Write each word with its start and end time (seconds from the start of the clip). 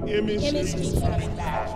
The 0.00 0.18
image, 0.18 0.40
keeps 0.40 1.00
coming 1.00 1.36
back. 1.36 1.68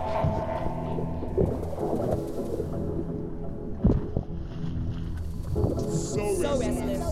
so, 6.15 6.57
restless. 6.59 7.03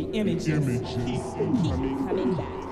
The 0.00 0.06
images 0.16 0.48
Image 0.48 0.80
keep 1.04 1.20
coming. 1.20 1.62
coming. 1.68 2.06
Coming 2.08 2.34
back. 2.34 2.69